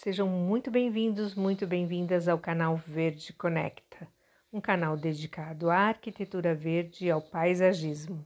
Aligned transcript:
Sejam 0.00 0.28
muito 0.28 0.70
bem-vindos, 0.70 1.34
muito 1.34 1.66
bem-vindas 1.66 2.28
ao 2.28 2.38
canal 2.38 2.76
Verde 2.76 3.32
Conecta, 3.32 4.06
um 4.52 4.60
canal 4.60 4.96
dedicado 4.96 5.68
à 5.68 5.88
arquitetura 5.88 6.54
verde 6.54 7.06
e 7.06 7.10
ao 7.10 7.20
paisagismo. 7.20 8.24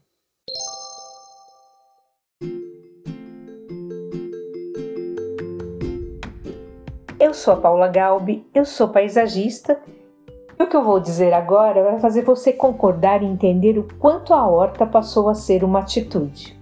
Eu 7.18 7.32
sou 7.32 7.54
a 7.54 7.56
Paula 7.56 7.88
Galbi, 7.88 8.46
eu 8.54 8.66
sou 8.66 8.90
paisagista 8.90 9.82
e 10.58 10.62
o 10.62 10.68
que 10.68 10.76
eu 10.76 10.84
vou 10.84 11.00
dizer 11.00 11.32
agora 11.32 11.82
vai 11.82 11.98
fazer 11.98 12.22
você 12.22 12.52
concordar 12.52 13.22
e 13.22 13.26
entender 13.26 13.78
o 13.78 13.88
quanto 13.98 14.34
a 14.34 14.46
horta 14.46 14.86
passou 14.86 15.26
a 15.30 15.34
ser 15.34 15.64
uma 15.64 15.80
atitude. 15.80 16.61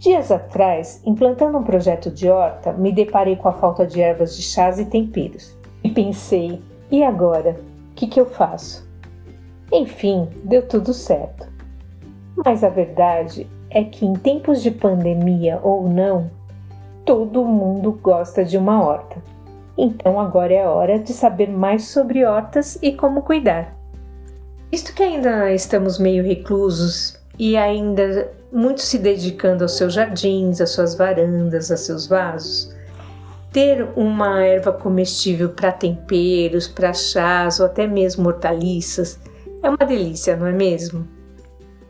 Dias 0.00 0.32
atrás, 0.32 1.02
implantando 1.04 1.58
um 1.58 1.62
projeto 1.62 2.10
de 2.10 2.26
horta, 2.30 2.72
me 2.72 2.90
deparei 2.90 3.36
com 3.36 3.48
a 3.48 3.52
falta 3.52 3.86
de 3.86 4.00
ervas 4.00 4.34
de 4.34 4.40
chás 4.40 4.78
e 4.78 4.86
temperos. 4.86 5.54
E 5.84 5.90
pensei, 5.90 6.62
e 6.90 7.04
agora? 7.04 7.60
O 7.90 7.94
que, 7.94 8.06
que 8.06 8.18
eu 8.18 8.24
faço? 8.24 8.88
Enfim, 9.70 10.26
deu 10.42 10.66
tudo 10.66 10.94
certo. 10.94 11.46
Mas 12.34 12.64
a 12.64 12.70
verdade 12.70 13.46
é 13.68 13.84
que 13.84 14.06
em 14.06 14.14
tempos 14.14 14.62
de 14.62 14.70
pandemia 14.70 15.60
ou 15.62 15.86
não, 15.86 16.30
todo 17.04 17.44
mundo 17.44 17.92
gosta 17.92 18.42
de 18.42 18.56
uma 18.56 18.82
horta. 18.82 19.22
Então 19.76 20.18
agora 20.18 20.54
é 20.54 20.66
hora 20.66 20.98
de 20.98 21.12
saber 21.12 21.50
mais 21.50 21.88
sobre 21.88 22.24
hortas 22.24 22.78
e 22.80 22.92
como 22.92 23.20
cuidar. 23.20 23.76
Visto 24.70 24.94
que 24.94 25.02
ainda 25.02 25.52
estamos 25.52 25.98
meio 25.98 26.24
reclusos 26.24 27.19
e 27.40 27.56
ainda 27.56 28.30
muitos 28.52 28.84
se 28.84 28.98
dedicando 28.98 29.64
aos 29.64 29.74
seus 29.78 29.94
jardins, 29.94 30.60
às 30.60 30.72
suas 30.72 30.94
varandas, 30.94 31.70
a 31.70 31.76
seus 31.78 32.06
vasos. 32.06 32.70
Ter 33.50 33.88
uma 33.96 34.44
erva 34.44 34.70
comestível 34.74 35.48
para 35.48 35.72
temperos, 35.72 36.68
para 36.68 36.92
chás 36.92 37.58
ou 37.58 37.64
até 37.64 37.86
mesmo 37.86 38.28
hortaliças 38.28 39.18
é 39.62 39.70
uma 39.70 39.78
delícia, 39.78 40.36
não 40.36 40.46
é 40.46 40.52
mesmo? 40.52 41.08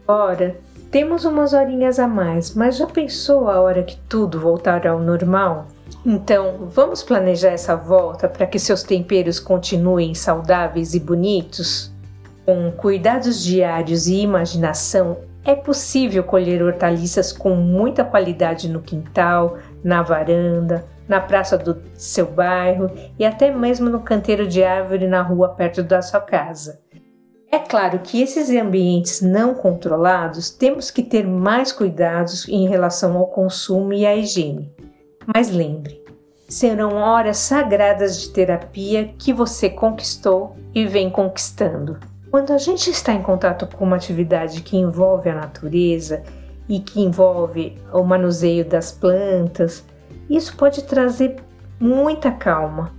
Ora, 0.07 0.57
temos 0.89 1.25
umas 1.25 1.53
horinhas 1.53 1.99
a 1.99 2.07
mais, 2.07 2.55
mas 2.55 2.77
já 2.77 2.87
pensou 2.87 3.51
a 3.51 3.61
hora 3.61 3.83
que 3.83 3.97
tudo 4.09 4.39
voltar 4.39 4.87
ao 4.87 5.01
normal? 5.01 5.67
Então, 6.07 6.69
vamos 6.69 7.03
planejar 7.03 7.51
essa 7.51 7.75
volta 7.75 8.29
para 8.29 8.47
que 8.47 8.59
seus 8.61 8.85
temperos 8.85 9.41
continuem 9.41 10.15
saudáveis 10.15 10.95
e 10.95 11.01
bonitos? 11.01 11.91
Com 12.47 12.71
cuidados 12.71 13.43
diários 13.43 14.07
e 14.07 14.21
imaginação, 14.21 15.29
é 15.45 15.55
possível 15.55 16.23
colher 16.23 16.63
hortaliças 16.63 17.33
com 17.33 17.55
muita 17.55 18.05
qualidade 18.05 18.69
no 18.69 18.83
quintal, 18.83 19.59
na 19.83 20.03
varanda, 20.03 20.85
na 21.09 21.21
praça 21.21 21.57
do 21.57 21.83
seu 21.95 22.27
bairro 22.27 22.91
e 23.19 23.25
até 23.25 23.51
mesmo 23.51 23.89
no 23.89 24.01
canteiro 24.01 24.47
de 24.47 24.63
árvore 24.63 25.07
na 25.07 25.23
rua 25.23 25.49
perto 25.49 25.83
da 25.83 26.03
sua 26.03 26.21
casa. 26.21 26.81
É 27.51 27.59
claro 27.59 27.99
que 27.99 28.23
esses 28.23 28.49
ambientes 28.51 29.21
não 29.21 29.55
controlados 29.55 30.51
temos 30.51 30.89
que 30.89 31.03
ter 31.03 31.27
mais 31.27 31.73
cuidados 31.73 32.49
em 32.49 32.69
relação 32.69 33.17
ao 33.17 33.27
consumo 33.27 33.93
e 33.93 34.07
à 34.07 34.15
higiene. 34.15 34.73
Mas 35.27 35.51
lembre, 35.51 36.01
serão 36.49 36.95
horas 36.95 37.39
sagradas 37.39 38.21
de 38.21 38.31
terapia 38.31 39.13
que 39.19 39.33
você 39.33 39.69
conquistou 39.69 40.57
e 40.73 40.87
vem 40.87 41.11
conquistando. 41.11 41.99
Quando 42.31 42.53
a 42.53 42.59
gente 42.59 42.89
está 42.89 43.13
em 43.13 43.23
contato 43.23 43.67
com 43.67 43.85
uma 43.85 43.97
atividade 43.97 44.63
que 44.63 44.77
envolve 44.77 45.29
a 45.29 45.35
natureza 45.35 46.23
e 46.69 46.79
que 46.79 47.01
envolve 47.01 47.77
o 47.93 48.05
manuseio 48.05 48.65
das 48.65 48.93
plantas, 48.93 49.85
isso 50.29 50.57
pode 50.57 50.85
trazer 50.85 51.37
muita 51.81 52.31
calma 52.31 52.93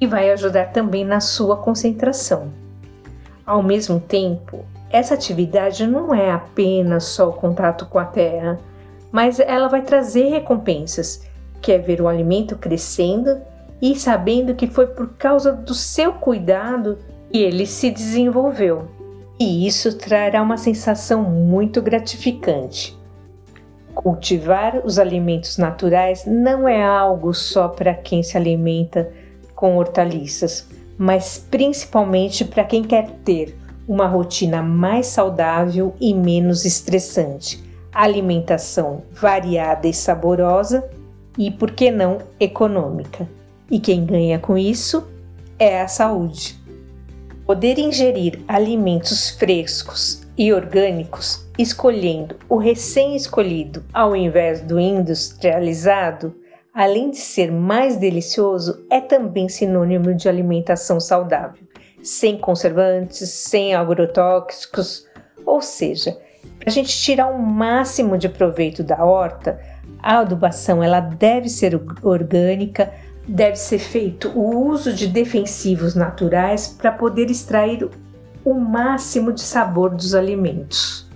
e 0.00 0.06
vai 0.06 0.30
ajudar 0.30 0.66
também 0.66 1.04
na 1.04 1.18
sua 1.18 1.56
concentração. 1.56 2.52
Ao 3.44 3.60
mesmo 3.60 3.98
tempo, 3.98 4.64
essa 4.88 5.14
atividade 5.14 5.84
não 5.84 6.14
é 6.14 6.30
apenas 6.30 7.04
só 7.04 7.28
o 7.28 7.32
contato 7.32 7.86
com 7.86 7.98
a 7.98 8.04
terra, 8.04 8.56
mas 9.10 9.40
ela 9.40 9.66
vai 9.66 9.82
trazer 9.82 10.28
recompensas, 10.28 11.26
que 11.60 11.72
é 11.72 11.78
ver 11.78 12.00
o 12.00 12.06
alimento 12.06 12.54
crescendo 12.54 13.40
e 13.82 13.96
sabendo 13.96 14.54
que 14.54 14.68
foi 14.68 14.86
por 14.86 15.08
causa 15.14 15.50
do 15.52 15.74
seu 15.74 16.12
cuidado 16.12 16.98
e 17.32 17.42
ele 17.42 17.66
se 17.66 17.90
desenvolveu. 17.90 18.88
E 19.38 19.66
isso 19.66 19.96
trará 19.98 20.42
uma 20.42 20.56
sensação 20.56 21.22
muito 21.22 21.82
gratificante. 21.82 22.96
Cultivar 23.94 24.82
os 24.84 24.98
alimentos 24.98 25.58
naturais 25.58 26.24
não 26.26 26.68
é 26.68 26.82
algo 26.84 27.32
só 27.34 27.68
para 27.68 27.94
quem 27.94 28.22
se 28.22 28.36
alimenta 28.36 29.10
com 29.54 29.76
hortaliças, 29.76 30.68
mas 30.98 31.44
principalmente 31.50 32.44
para 32.44 32.64
quem 32.64 32.82
quer 32.82 33.10
ter 33.24 33.56
uma 33.88 34.06
rotina 34.06 34.62
mais 34.62 35.06
saudável 35.06 35.94
e 36.00 36.12
menos 36.12 36.64
estressante, 36.64 37.62
alimentação 37.92 39.02
variada 39.12 39.86
e 39.86 39.94
saborosa 39.94 40.88
e, 41.38 41.50
por 41.50 41.70
que 41.70 41.90
não, 41.90 42.18
econômica. 42.40 43.28
E 43.70 43.78
quem 43.78 44.04
ganha 44.04 44.38
com 44.38 44.56
isso 44.56 45.06
é 45.58 45.80
a 45.80 45.88
saúde. 45.88 46.65
Poder 47.46 47.78
ingerir 47.78 48.40
alimentos 48.48 49.30
frescos 49.30 50.26
e 50.36 50.52
orgânicos, 50.52 51.46
escolhendo 51.56 52.34
o 52.48 52.56
recém-escolhido 52.56 53.84
ao 53.94 54.16
invés 54.16 54.60
do 54.62 54.80
industrializado, 54.80 56.34
além 56.74 57.08
de 57.08 57.18
ser 57.18 57.52
mais 57.52 57.98
delicioso, 57.98 58.84
é 58.90 59.00
também 59.00 59.48
sinônimo 59.48 60.12
de 60.12 60.28
alimentação 60.28 60.98
saudável, 60.98 61.62
sem 62.02 62.36
conservantes, 62.36 63.28
sem 63.28 63.76
agrotóxicos, 63.76 65.06
ou 65.46 65.62
seja, 65.62 66.18
para 66.58 66.68
a 66.68 66.72
gente 66.72 66.98
tirar 66.98 67.28
o 67.28 67.38
máximo 67.38 68.18
de 68.18 68.28
proveito 68.28 68.82
da 68.82 69.04
horta, 69.04 69.60
a 70.02 70.18
adubação 70.18 70.82
ela 70.82 70.98
deve 70.98 71.48
ser 71.48 71.80
orgânica, 72.02 72.92
deve 73.26 73.56
ser 73.56 73.78
feito 73.78 74.28
o 74.30 74.68
uso 74.68 74.92
de 74.92 75.06
defensivos 75.06 75.94
naturais 75.94 76.68
para 76.68 76.92
poder 76.92 77.30
extrair 77.30 77.88
o 78.44 78.54
máximo 78.54 79.32
de 79.32 79.40
sabor 79.40 79.90
dos 79.94 80.14
alimentos. 80.14 81.06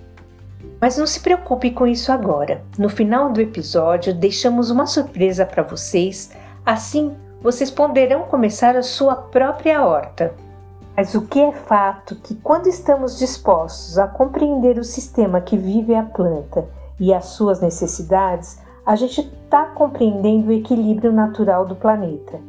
Mas 0.79 0.97
não 0.97 1.07
se 1.07 1.19
preocupe 1.19 1.71
com 1.71 1.87
isso 1.87 2.11
agora. 2.11 2.63
No 2.77 2.89
final 2.89 3.31
do 3.31 3.39
episódio, 3.39 4.13
deixamos 4.13 4.69
uma 4.69 4.87
surpresa 4.87 5.45
para 5.45 5.63
vocês, 5.63 6.31
assim 6.65 7.15
vocês 7.41 7.71
poderão 7.71 8.23
começar 8.23 8.75
a 8.75 8.83
sua 8.83 9.15
própria 9.15 9.83
horta. 9.83 10.33
Mas 10.95 11.15
o 11.15 11.23
que 11.23 11.39
é 11.39 11.51
fato 11.51 12.15
que 12.17 12.35
quando 12.35 12.67
estamos 12.67 13.17
dispostos 13.17 13.97
a 13.97 14.07
compreender 14.07 14.77
o 14.77 14.83
sistema 14.83 15.41
que 15.41 15.57
vive 15.57 15.95
a 15.95 16.03
planta 16.03 16.67
e 16.99 17.11
as 17.13 17.25
suas 17.25 17.59
necessidades, 17.59 18.59
a 18.85 18.95
gente 18.95 19.21
está 19.21 19.65
compreendendo 19.65 20.49
o 20.49 20.53
equilíbrio 20.53 21.11
natural 21.11 21.65
do 21.65 21.75
planeta. 21.75 22.39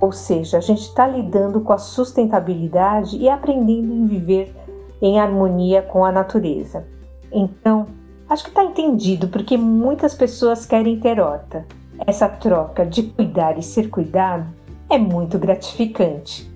Ou 0.00 0.12
seja, 0.12 0.58
a 0.58 0.60
gente 0.60 0.82
está 0.82 1.06
lidando 1.06 1.60
com 1.60 1.72
a 1.72 1.78
sustentabilidade 1.78 3.16
e 3.16 3.28
aprendendo 3.28 4.04
a 4.04 4.06
viver 4.06 4.54
em 5.00 5.20
harmonia 5.20 5.82
com 5.82 6.04
a 6.04 6.12
natureza. 6.12 6.86
Então, 7.30 7.86
acho 8.28 8.44
que 8.44 8.50
está 8.50 8.64
entendido 8.64 9.28
porque 9.28 9.56
muitas 9.56 10.14
pessoas 10.14 10.66
querem 10.66 10.98
ter 10.98 11.20
horta. 11.20 11.66
Essa 12.06 12.28
troca 12.28 12.84
de 12.84 13.02
cuidar 13.02 13.58
e 13.58 13.62
ser 13.62 13.88
cuidado 13.88 14.46
é 14.90 14.98
muito 14.98 15.38
gratificante. 15.38 16.50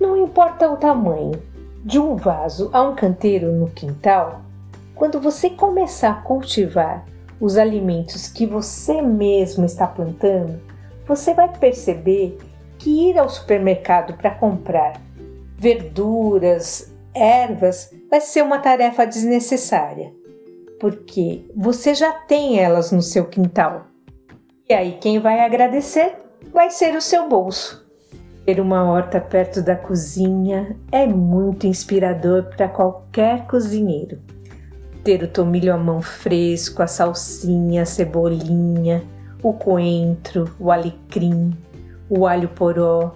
Não 0.00 0.16
importa 0.16 0.70
o 0.70 0.76
tamanho, 0.76 1.40
de 1.84 1.98
um 1.98 2.16
vaso 2.16 2.68
a 2.72 2.82
um 2.82 2.94
canteiro 2.94 3.52
no 3.52 3.70
quintal, 3.70 4.40
quando 4.94 5.20
você 5.20 5.50
começar 5.50 6.10
a 6.10 6.22
cultivar 6.22 7.04
os 7.40 7.56
alimentos 7.56 8.28
que 8.28 8.46
você 8.46 9.02
mesmo 9.02 9.64
está 9.64 9.86
plantando, 9.86 10.60
você 11.06 11.34
vai 11.34 11.48
perceber 11.48 12.38
que 12.78 13.10
ir 13.10 13.18
ao 13.18 13.28
supermercado 13.28 14.14
para 14.14 14.30
comprar 14.30 15.00
verduras, 15.58 16.92
ervas, 17.14 17.90
vai 18.10 18.20
ser 18.20 18.42
uma 18.42 18.58
tarefa 18.58 19.06
desnecessária, 19.06 20.12
porque 20.78 21.44
você 21.56 21.94
já 21.94 22.12
tem 22.12 22.58
elas 22.58 22.92
no 22.92 23.02
seu 23.02 23.26
quintal. 23.26 23.86
E 24.68 24.74
aí 24.74 24.98
quem 25.00 25.18
vai 25.18 25.40
agradecer 25.40 26.16
vai 26.52 26.70
ser 26.70 26.94
o 26.94 27.00
seu 27.00 27.28
bolso. 27.28 27.86
Ter 28.44 28.60
uma 28.60 28.84
horta 28.84 29.20
perto 29.20 29.62
da 29.62 29.74
cozinha 29.74 30.76
é 30.92 31.06
muito 31.06 31.66
inspirador 31.66 32.44
para 32.56 32.68
qualquer 32.68 33.46
cozinheiro 33.46 34.20
ter 35.06 35.22
o 35.22 35.28
tomilho 35.28 35.72
à 35.72 35.76
mão 35.76 36.02
fresco, 36.02 36.82
a 36.82 36.88
salsinha, 36.88 37.82
a 37.82 37.86
cebolinha, 37.86 39.04
o 39.40 39.52
coentro, 39.52 40.52
o 40.58 40.72
alecrim, 40.72 41.56
o 42.10 42.26
alho 42.26 42.48
poró, 42.48 43.14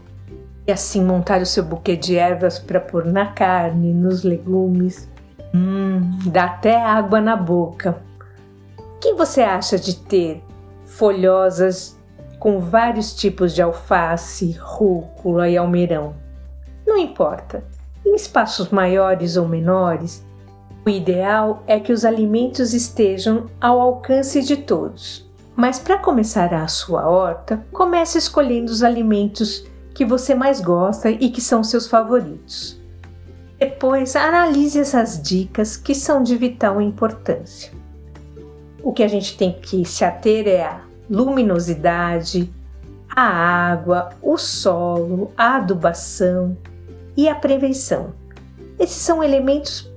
e 0.64 0.70
assim 0.70 1.04
montar 1.04 1.42
o 1.42 1.46
seu 1.46 1.64
buquê 1.64 1.96
de 1.96 2.16
ervas 2.16 2.60
para 2.60 2.78
pôr 2.78 3.04
na 3.04 3.26
carne, 3.32 3.92
nos 3.92 4.22
legumes. 4.22 5.08
Hum, 5.52 6.16
dá 6.26 6.44
até 6.44 6.80
água 6.80 7.20
na 7.20 7.34
boca. 7.34 8.00
O 8.78 9.00
que 9.00 9.12
você 9.14 9.42
acha 9.42 9.76
de 9.76 9.96
ter 9.96 10.44
folhosas 10.84 11.98
com 12.38 12.60
vários 12.60 13.16
tipos 13.16 13.52
de 13.52 13.62
alface, 13.62 14.56
rúcula 14.60 15.48
e 15.48 15.56
almeirão. 15.56 16.14
Não 16.86 16.96
importa, 16.96 17.64
em 18.06 18.14
espaços 18.14 18.68
maiores 18.68 19.36
ou 19.36 19.48
menores, 19.48 20.24
o 20.90 20.96
ideal 20.96 21.62
é 21.68 21.78
que 21.78 21.92
os 21.92 22.04
alimentos 22.04 22.74
estejam 22.74 23.46
ao 23.60 23.80
alcance 23.80 24.42
de 24.42 24.56
todos. 24.56 25.24
Mas 25.54 25.78
para 25.78 25.98
começar 25.98 26.52
a 26.52 26.66
sua 26.66 27.08
horta, 27.08 27.64
comece 27.72 28.18
escolhendo 28.18 28.72
os 28.72 28.82
alimentos 28.82 29.64
que 29.94 30.04
você 30.04 30.34
mais 30.34 30.60
gosta 30.60 31.10
e 31.10 31.30
que 31.30 31.40
são 31.40 31.62
seus 31.62 31.86
favoritos. 31.86 32.80
Depois, 33.58 34.16
analise 34.16 34.80
essas 34.80 35.22
dicas 35.22 35.76
que 35.76 35.94
são 35.94 36.22
de 36.22 36.36
vital 36.36 36.80
importância. 36.80 37.72
O 38.82 38.92
que 38.92 39.02
a 39.02 39.08
gente 39.08 39.36
tem 39.36 39.52
que 39.52 39.84
se 39.84 40.04
ater 40.04 40.48
é 40.48 40.62
a 40.62 40.80
luminosidade, 41.08 42.50
a 43.14 43.22
água, 43.22 44.10
o 44.22 44.38
solo, 44.38 45.30
a 45.36 45.56
adubação 45.56 46.56
e 47.16 47.28
a 47.28 47.34
prevenção. 47.34 48.14
Esses 48.78 49.02
são 49.02 49.22
elementos 49.22 49.89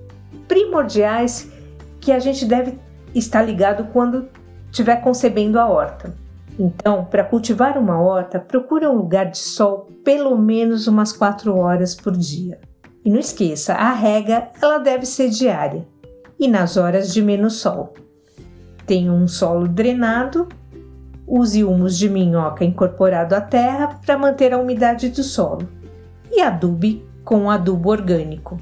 primordiais 0.53 1.49
que 1.99 2.11
a 2.11 2.19
gente 2.19 2.45
deve 2.45 2.77
estar 3.15 3.41
ligado 3.41 3.85
quando 3.91 4.29
estiver 4.69 4.97
concebendo 4.97 5.59
a 5.59 5.67
horta. 5.67 6.13
Então, 6.59 7.05
para 7.05 7.23
cultivar 7.23 7.75
uma 7.75 7.99
horta, 7.99 8.39
procure 8.39 8.85
um 8.85 8.93
lugar 8.93 9.31
de 9.31 9.39
sol 9.39 9.87
pelo 10.03 10.37
menos 10.37 10.85
umas 10.85 11.11
4 11.11 11.57
horas 11.57 11.95
por 11.95 12.15
dia. 12.15 12.59
E 13.03 13.09
não 13.09 13.17
esqueça, 13.19 13.73
a 13.73 13.93
rega 13.93 14.49
ela 14.61 14.77
deve 14.77 15.07
ser 15.07 15.29
diária 15.29 15.87
e 16.39 16.47
nas 16.47 16.77
horas 16.77 17.11
de 17.11 17.23
menos 17.23 17.55
sol. 17.55 17.95
Tenha 18.85 19.11
um 19.11 19.27
solo 19.27 19.67
drenado, 19.67 20.47
use 21.25 21.63
humus 21.63 21.97
de 21.97 22.07
minhoca 22.07 22.63
incorporado 22.63 23.33
à 23.33 23.41
terra 23.41 23.99
para 24.05 24.19
manter 24.19 24.53
a 24.53 24.59
umidade 24.59 25.09
do 25.09 25.23
solo 25.23 25.67
e 26.31 26.41
adube 26.41 27.03
com 27.23 27.49
adubo 27.49 27.89
orgânico. 27.89 28.59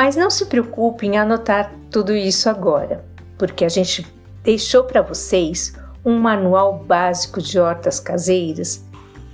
Mas 0.00 0.16
não 0.16 0.30
se 0.30 0.46
preocupe 0.46 1.06
em 1.06 1.18
anotar 1.18 1.74
tudo 1.90 2.14
isso 2.14 2.48
agora, 2.48 3.04
porque 3.36 3.66
a 3.66 3.68
gente 3.68 4.10
deixou 4.42 4.84
para 4.84 5.02
vocês 5.02 5.74
um 6.02 6.18
manual 6.18 6.78
básico 6.78 7.38
de 7.38 7.60
hortas 7.60 8.00
caseiras 8.00 8.82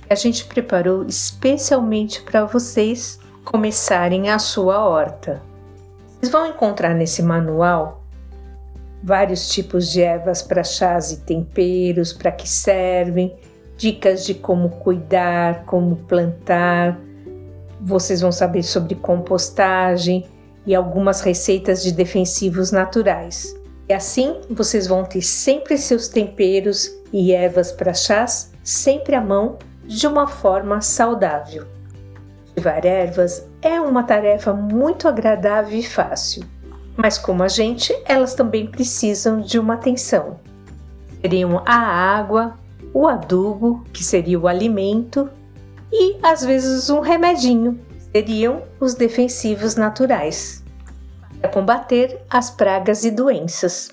que 0.01 0.11
a 0.11 0.15
gente 0.15 0.43
preparou 0.43 1.05
especialmente 1.05 2.21
para 2.21 2.43
vocês 2.43 3.17
começarem 3.45 4.29
a 4.29 4.37
sua 4.39 4.85
horta. 4.85 5.41
Vocês 6.19 6.29
vão 6.29 6.47
encontrar 6.47 6.93
nesse 6.93 7.23
manual 7.23 8.03
vários 9.01 9.47
tipos 9.47 9.89
de 9.89 10.01
ervas 10.01 10.41
para 10.41 10.65
chás 10.65 11.13
e 11.13 11.21
temperos, 11.21 12.11
para 12.11 12.33
que 12.33 12.49
servem, 12.49 13.33
dicas 13.77 14.25
de 14.25 14.33
como 14.33 14.67
cuidar, 14.67 15.63
como 15.63 15.95
plantar. 15.95 16.99
Vocês 17.79 18.19
vão 18.19 18.33
saber 18.33 18.63
sobre 18.63 18.95
compostagem 18.95 20.27
e 20.67 20.75
algumas 20.75 21.21
receitas 21.21 21.81
de 21.81 21.93
defensivos 21.93 22.71
naturais. 22.71 23.55
E 23.89 23.93
assim 23.93 24.41
vocês 24.49 24.85
vão 24.85 25.05
ter 25.05 25.21
sempre 25.21 25.77
seus 25.77 26.09
temperos 26.09 26.91
e 27.11 27.31
ervas 27.31 27.71
para 27.71 27.93
chás 27.93 28.51
sempre 28.61 29.15
à 29.15 29.21
mão 29.21 29.57
de 29.85 30.05
uma 30.05 30.27
forma 30.27 30.81
saudável. 30.81 31.65
Cultivar 32.47 32.85
ervas 32.85 33.47
é 33.61 33.79
uma 33.79 34.03
tarefa 34.03 34.51
muito 34.51 35.07
agradável 35.07 35.79
e 35.79 35.83
fácil, 35.83 36.43
mas 36.97 37.17
como 37.17 37.43
a 37.43 37.47
gente, 37.47 37.97
elas 38.03 38.33
também 38.33 38.67
precisam 38.67 39.39
de 39.39 39.57
uma 39.57 39.75
atenção. 39.75 40.37
Seriam 41.21 41.63
a 41.65 41.75
água, 41.75 42.55
o 42.93 43.07
adubo, 43.07 43.85
que 43.93 44.03
seria 44.03 44.39
o 44.39 44.47
alimento, 44.47 45.29
e 45.91 46.17
às 46.21 46.43
vezes 46.43 46.89
um 46.89 46.99
remedinho, 46.99 47.79
seriam 48.17 48.63
os 48.79 48.95
defensivos 48.95 49.75
naturais, 49.75 50.63
para 51.39 51.51
combater 51.51 52.19
as 52.27 52.49
pragas 52.49 53.05
e 53.05 53.11
doenças. 53.11 53.91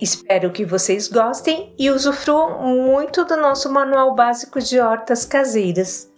Espero 0.00 0.52
que 0.52 0.64
vocês 0.64 1.08
gostem 1.08 1.74
e 1.76 1.90
usufruam 1.90 2.62
muito 2.86 3.24
do 3.24 3.36
nosso 3.36 3.72
manual 3.72 4.14
básico 4.14 4.60
de 4.60 4.78
hortas 4.78 5.24
caseiras. 5.24 6.08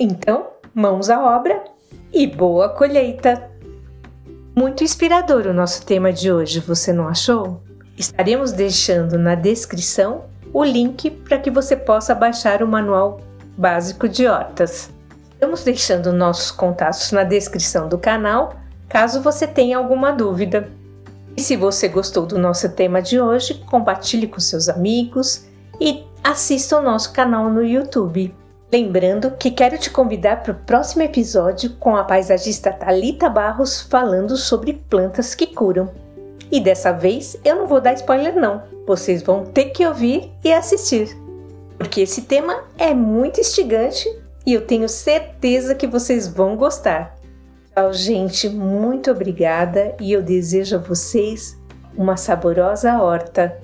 Então, 0.00 0.46
mãos 0.74 1.10
à 1.10 1.22
obra 1.36 1.62
e 2.10 2.26
boa 2.26 2.70
colheita! 2.70 3.50
Muito 4.56 4.82
inspirador 4.82 5.46
o 5.46 5.52
nosso 5.52 5.84
tema 5.84 6.10
de 6.10 6.32
hoje, 6.32 6.58
você 6.58 6.90
não 6.90 7.06
achou? 7.06 7.62
Estaremos 7.98 8.50
deixando 8.50 9.18
na 9.18 9.34
descrição 9.34 10.24
o 10.54 10.64
link 10.64 11.10
para 11.10 11.38
que 11.38 11.50
você 11.50 11.76
possa 11.76 12.14
baixar 12.14 12.62
o 12.62 12.66
manual 12.66 13.20
básico 13.58 14.08
de 14.08 14.26
hortas. 14.26 14.90
Estamos 15.38 15.62
deixando 15.62 16.12
nossos 16.12 16.50
contatos 16.50 17.12
na 17.12 17.22
descrição 17.22 17.88
do 17.88 17.96
canal, 17.96 18.56
caso 18.88 19.22
você 19.22 19.46
tenha 19.46 19.78
alguma 19.78 20.10
dúvida. 20.10 20.68
E 21.36 21.40
se 21.40 21.54
você 21.54 21.86
gostou 21.86 22.26
do 22.26 22.36
nosso 22.36 22.68
tema 22.70 23.00
de 23.00 23.20
hoje, 23.20 23.54
compartilhe 23.70 24.26
com 24.26 24.40
seus 24.40 24.68
amigos 24.68 25.44
e 25.80 26.02
assista 26.24 26.76
o 26.76 26.82
nosso 26.82 27.12
canal 27.12 27.48
no 27.50 27.62
YouTube. 27.62 28.34
Lembrando 28.72 29.30
que 29.30 29.52
quero 29.52 29.78
te 29.78 29.90
convidar 29.90 30.42
para 30.42 30.50
o 30.50 30.56
próximo 30.56 31.02
episódio 31.04 31.70
com 31.74 31.94
a 31.94 32.02
paisagista 32.02 32.72
Talita 32.72 33.28
Barros 33.28 33.80
falando 33.82 34.36
sobre 34.36 34.72
plantas 34.90 35.36
que 35.36 35.46
curam. 35.46 35.88
E 36.50 36.58
dessa 36.60 36.90
vez 36.90 37.38
eu 37.44 37.54
não 37.54 37.68
vou 37.68 37.80
dar 37.80 37.94
spoiler 37.94 38.34
não, 38.34 38.64
vocês 38.84 39.22
vão 39.22 39.44
ter 39.44 39.66
que 39.66 39.86
ouvir 39.86 40.32
e 40.42 40.52
assistir, 40.52 41.16
porque 41.78 42.00
esse 42.00 42.22
tema 42.22 42.64
é 42.76 42.92
muito 42.92 43.38
instigante 43.38 44.08
e 44.48 44.54
eu 44.54 44.62
tenho 44.62 44.88
certeza 44.88 45.74
que 45.74 45.86
vocês 45.86 46.26
vão 46.26 46.56
gostar. 46.56 47.14
Tchau, 47.74 47.92
gente, 47.92 48.48
muito 48.48 49.10
obrigada 49.10 49.94
e 50.00 50.10
eu 50.10 50.22
desejo 50.22 50.76
a 50.76 50.78
vocês 50.78 51.54
uma 51.94 52.16
saborosa 52.16 52.96
horta. 52.96 53.60